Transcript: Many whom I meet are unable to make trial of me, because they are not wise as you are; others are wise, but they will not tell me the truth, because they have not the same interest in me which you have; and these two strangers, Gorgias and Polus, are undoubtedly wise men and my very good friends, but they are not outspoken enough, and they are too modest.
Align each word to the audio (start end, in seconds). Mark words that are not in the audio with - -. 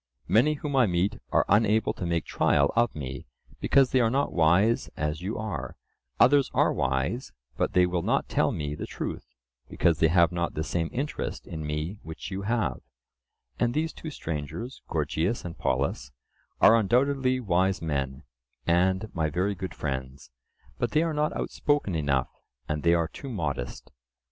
Many 0.27 0.55
whom 0.55 0.75
I 0.75 0.87
meet 0.87 1.19
are 1.31 1.45
unable 1.47 1.93
to 1.93 2.07
make 2.07 2.25
trial 2.25 2.73
of 2.75 2.95
me, 2.95 3.27
because 3.59 3.91
they 3.91 3.99
are 3.99 4.09
not 4.09 4.33
wise 4.33 4.89
as 4.97 5.21
you 5.21 5.37
are; 5.37 5.75
others 6.19 6.49
are 6.55 6.73
wise, 6.73 7.31
but 7.55 7.73
they 7.73 7.85
will 7.85 8.01
not 8.01 8.27
tell 8.27 8.51
me 8.51 8.73
the 8.73 8.87
truth, 8.87 9.27
because 9.69 9.99
they 9.99 10.07
have 10.07 10.31
not 10.31 10.55
the 10.55 10.63
same 10.63 10.89
interest 10.91 11.45
in 11.45 11.67
me 11.67 11.99
which 12.01 12.31
you 12.31 12.41
have; 12.41 12.79
and 13.59 13.75
these 13.75 13.93
two 13.93 14.09
strangers, 14.09 14.81
Gorgias 14.89 15.45
and 15.45 15.55
Polus, 15.55 16.11
are 16.59 16.75
undoubtedly 16.77 17.39
wise 17.39 17.79
men 17.79 18.23
and 18.65 19.13
my 19.13 19.29
very 19.29 19.53
good 19.53 19.75
friends, 19.75 20.31
but 20.79 20.93
they 20.93 21.03
are 21.03 21.13
not 21.13 21.31
outspoken 21.37 21.93
enough, 21.93 22.41
and 22.67 22.81
they 22.81 22.95
are 22.95 23.07
too 23.07 23.29
modest. 23.29 23.91